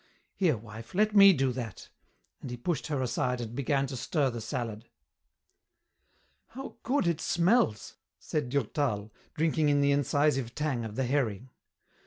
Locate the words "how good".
6.47-7.05